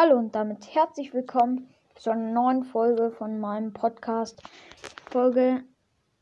[0.00, 1.66] Hallo und damit herzlich willkommen
[1.96, 4.40] zu einer neuen Folge von meinem Podcast.
[5.10, 5.64] Folge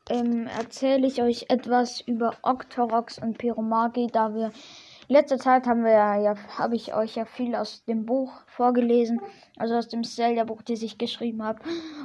[0.08, 4.46] ähm, erzähle ich euch etwas über Octorox und Pyromagi, da wir
[5.08, 9.20] in letzter Zeit haben wir ja, habe ich euch ja viel aus dem Buch vorgelesen,
[9.58, 11.60] also aus dem Zelda-Buch, das ich geschrieben habe.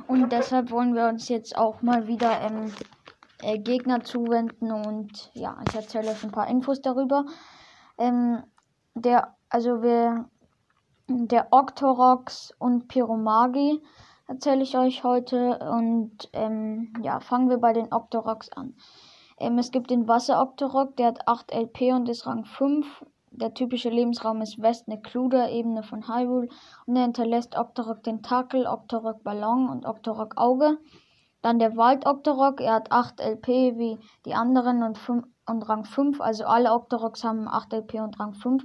[0.09, 2.73] Und deshalb wollen wir uns jetzt auch mal wieder ähm,
[3.43, 7.23] äh, Gegner zuwenden und ja, ich erzähle euch ein paar Infos darüber.
[7.97, 8.43] Ähm,
[8.93, 10.25] der, also wir,
[11.11, 13.81] der Octorox und Pyromagi
[14.27, 18.75] erzähle ich euch heute und ähm, ja, fangen wir bei den Octorox an.
[19.37, 23.05] Ähm, es gibt den Wasser-Octorok, der hat 8 LP und ist Rang 5.
[23.31, 26.47] Der typische Lebensraum ist West Necluda, Ebene von Hyrule.
[26.85, 30.77] Und er hinterlässt Octorok Tentakel, Octorok Ballon und Octorok Auge.
[31.41, 35.85] Dann der Wald Octorok, er hat 8 LP wie die anderen und, 5, und Rang
[35.85, 36.21] 5.
[36.21, 38.63] Also alle Octoroks haben 8 LP und Rang 5.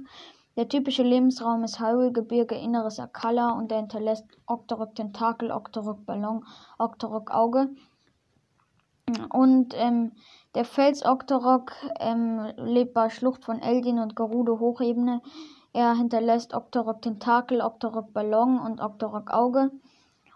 [0.57, 6.43] Der typische Lebensraum ist Hyrule-Gebirge, inneres Akala und er hinterlässt Octorok Tentakel, Octorok Ballon,
[6.79, 7.69] Octorok Auge.
[9.29, 10.13] Und ähm,
[10.55, 15.21] der Fels-Octorok ähm, lebt bei Schlucht von Eldin und Gerudo Hochebene.
[15.73, 19.69] Er hinterlässt Octorok Tentakel, Octorok Ballon und Octorok Auge.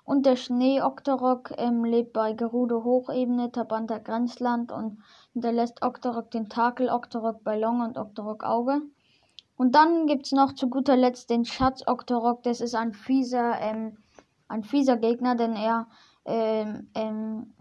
[0.06, 5.00] Und der Schnee-Octorok ähm, lebt bei Gerudo Hochebene, Tabanta Grenzland und
[5.34, 8.84] hinterlässt Octorok Tentakel, Octorok Ballon und Octorok Auge.
[9.62, 12.42] Und dann gibt es noch zu guter Letzt den Schatz-Octorok.
[12.42, 13.96] Das ist ein fieser, ähm,
[14.48, 15.86] ein fieser Gegner, denn er
[16.26, 17.54] ähm, ähm,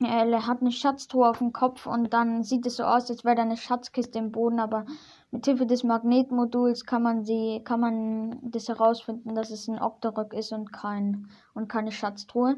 [0.00, 3.36] er hat eine Schatztruhe auf dem Kopf und dann sieht es so aus, als wäre
[3.36, 4.84] da eine Schatzkiste im Boden, aber
[5.30, 10.34] mit Hilfe des Magnetmoduls kann man sie, kann man das herausfinden, dass es ein Octorok
[10.34, 12.56] ist und kein und keine Schatztruhe.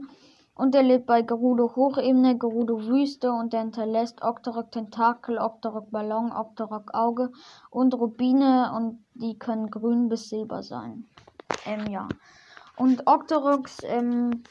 [0.61, 6.33] Und er lebt bei Gerudo Hochebene, Gerudo Wüste und er hinterlässt Octorok Tentakel, Octorok Ballon,
[6.33, 7.31] Octorok Auge
[7.71, 11.07] und Rubine und die können grün bis silber sein.
[11.65, 12.09] Ähm, ja.
[12.77, 14.43] Und Octoroks ähm,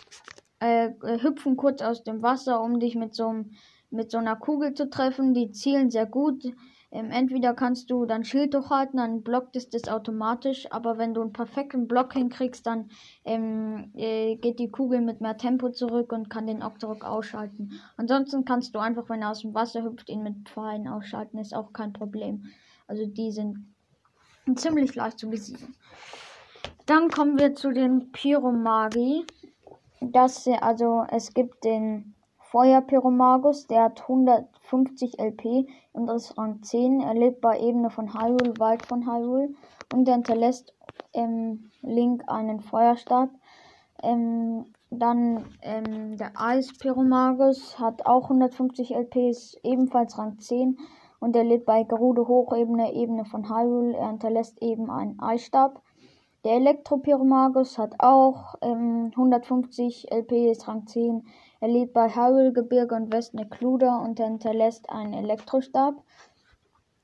[0.57, 0.89] äh,
[1.21, 3.45] hüpfen kurz aus dem Wasser, um dich mit so,
[3.91, 5.35] mit so einer Kugel zu treffen.
[5.35, 6.43] Die zielen sehr gut.
[6.91, 11.21] Ähm, entweder kannst du dann Schild durchhalten, dann blockt es das automatisch, aber wenn du
[11.21, 12.89] einen perfekten Block hinkriegst, dann
[13.25, 17.79] ähm, äh, geht die Kugel mit mehr Tempo zurück und kann den Octorok ausschalten.
[17.97, 21.55] Ansonsten kannst du einfach, wenn er aus dem Wasser hüpft, ihn mit Pfeilen ausschalten, ist
[21.55, 22.45] auch kein Problem.
[22.87, 23.73] Also die sind
[24.55, 25.75] ziemlich leicht zu besiegen.
[26.87, 29.25] Dann kommen wir zu den Pyromagi
[30.01, 32.15] dass also es gibt den
[32.51, 36.99] Feuerpyromagus, der hat 150 LP und ist Rang 10.
[36.99, 39.49] Er lebt bei Ebene von Hyrule, Wald von Hyrule
[39.93, 40.73] und er hinterlässt
[41.13, 43.29] im Link einen Feuerstab.
[44.01, 50.79] Ähm, dann ähm, der Eispyromagus hat auch 150 LP, ist ebenfalls Rang 10
[51.19, 53.95] und er lebt bei Gerudo Hochebene, Ebene von Hyrule.
[53.95, 55.83] Er hinterlässt eben einen Eisstab.
[56.45, 61.27] Der Elektropyromagus hat auch ähm, 150 LP, ist Rang 10.
[61.61, 65.95] Er lebt bei Hyrule-Gebirge und Westnecluda und hinterlässt einen Elektrostab.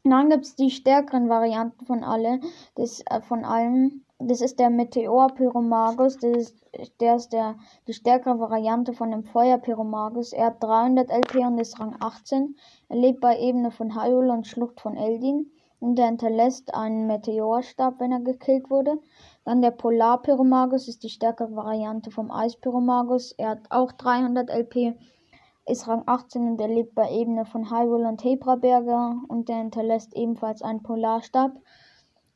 [0.03, 2.39] dann gibt es die stärkeren Varianten von alle,
[2.75, 4.05] das, äh, von allen.
[4.17, 6.65] Das ist der Meteor-Pyromagus, das ist,
[7.01, 7.55] der ist der,
[7.88, 10.31] die stärkere Variante von dem Feuer-Pyromagus.
[10.31, 12.55] Er hat 300 LP und ist Rang 18.
[12.88, 15.51] Er lebt bei Ebene von Hyrule und Schlucht von Eldin
[15.81, 18.99] und er hinterlässt einen Meteorstab, wenn er gekillt wurde.
[19.45, 23.31] Dann der Polarpyromagus ist die stärkere Variante vom Eispyromagus.
[23.33, 24.95] Er hat auch 300 LP,
[25.67, 30.16] ist Rang 18 und er lebt bei Ebene von Hyrule und Hebraberger und er hinterlässt
[30.16, 31.51] ebenfalls einen Polarstab.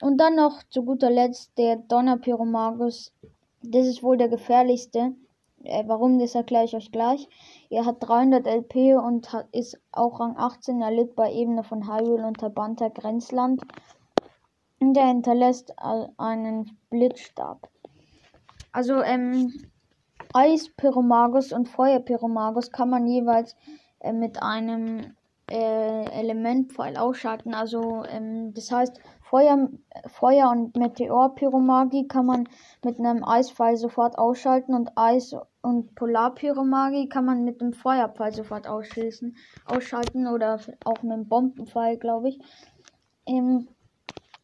[0.02, 3.12] Und dann noch zu guter Letzt der Donnerpyromagus.
[3.64, 5.16] Das ist wohl der gefährlichste.
[5.64, 7.28] Äh, warum, das erkläre ich euch gleich.
[7.72, 10.80] Er hat 300 LP und hat, ist auch Rang 18.
[10.81, 13.62] Er lebt bei Ebene von Hyrule und Tabanta Grenzland.
[14.79, 15.73] Und er hinterlässt
[16.17, 17.69] einen Blitzstab.
[18.72, 19.53] Also, ähm,
[20.34, 23.56] Eispyromagus und Feuerpyromagus kann man jeweils
[24.00, 25.16] äh, mit einem
[25.50, 27.53] äh, Elementpfeil ausschalten.
[27.53, 29.70] Also, ähm, das heißt, Feuer,
[30.08, 32.49] Feuer und Meteorpyromagie kann man
[32.84, 38.67] mit einem Eispfeil sofort ausschalten und Eis und Polarpyromagie kann man mit dem Feuerpfeil sofort
[38.67, 39.35] ausschließen,
[39.66, 42.40] ausschalten oder auch mit dem Bombenpfeil, glaube ich.
[43.28, 43.67] Ähm,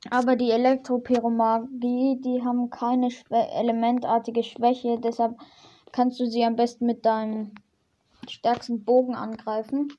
[0.10, 5.38] aber die Elektropyromagie, die haben keine Schwä elementartige Schwäche, deshalb
[5.92, 7.54] kannst du sie am besten mit deinem
[8.30, 9.90] stärksten Bogen angreifen.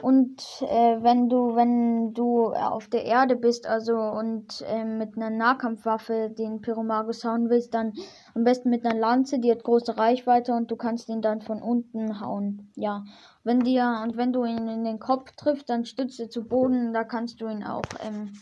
[0.00, 5.30] Und äh, wenn du, wenn du auf der Erde bist, also und äh, mit einer
[5.30, 7.94] Nahkampfwaffe den Pyromagus hauen willst, dann
[8.34, 11.60] am besten mit einer Lanze, die hat große Reichweite und du kannst ihn dann von
[11.60, 12.70] unten hauen.
[12.76, 13.04] Ja.
[13.42, 16.92] Wenn dir und wenn du ihn in den Kopf triffst, dann stützt er zu Boden,
[16.92, 18.34] da kannst du ihn auch ähm,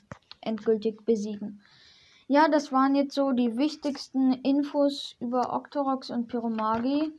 [0.47, 1.61] endgültig besiegen.
[2.29, 7.13] Ja, das waren jetzt so die wichtigsten Infos über Octorox und Pyromagi.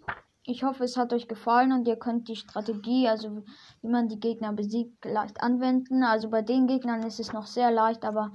[0.43, 3.43] Ich hoffe, es hat euch gefallen und ihr könnt die Strategie, also
[3.81, 6.03] wie man die Gegner besiegt, leicht anwenden.
[6.03, 8.31] Also bei den Gegnern ist es noch sehr leicht, aber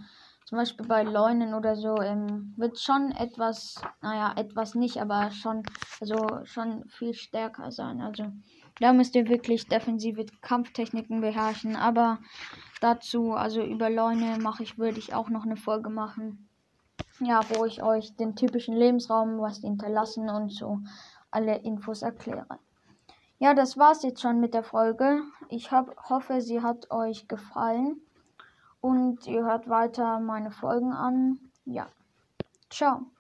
[0.47, 5.63] zum Beispiel bei Leunen oder so ähm, wird schon etwas, naja, etwas nicht, aber schon,
[6.01, 8.03] also schon viel stärker sein.
[8.03, 8.25] Also
[8.81, 11.77] da müsst ihr wirklich defensive Kampftechniken beherrschen.
[11.77, 12.19] Aber
[12.81, 16.49] dazu, also über Leune mache ich, würde ich auch noch eine Folge machen.
[17.21, 20.79] Ja, wo ich euch den typischen Lebensraum, was die hinterlassen und so
[21.31, 22.59] alle Infos erkläre.
[23.39, 25.23] Ja, das war's jetzt schon mit der Folge.
[25.49, 28.01] Ich hab, hoffe, sie hat euch gefallen
[28.81, 31.39] und ihr hört weiter meine Folgen an.
[31.65, 31.89] Ja,
[32.71, 33.12] ciao.